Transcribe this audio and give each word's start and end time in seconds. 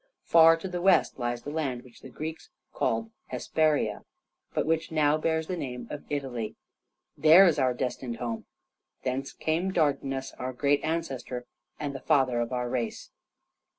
Far 0.23 0.57
to 0.57 0.67
the 0.67 0.81
west 0.81 1.19
lies 1.19 1.43
the 1.43 1.51
land 1.51 1.83
which 1.83 2.01
the 2.01 2.09
Greeks 2.09 2.49
called 2.73 3.11
Hesperia, 3.27 4.03
but 4.51 4.65
which 4.65 4.91
now 4.91 5.15
bears 5.15 5.45
the 5.45 5.55
name 5.55 5.85
of 5.91 6.05
Italy. 6.09 6.55
There 7.15 7.45
is 7.45 7.59
our 7.59 7.75
destined 7.75 8.17
home; 8.17 8.45
thence 9.03 9.31
came 9.31 9.71
Dardanus, 9.71 10.33
our 10.39 10.53
great 10.53 10.83
ancestor 10.83 11.45
and 11.79 11.93
the 11.93 11.99
father 11.99 12.39
of 12.39 12.51
our 12.51 12.67
race." 12.67 13.11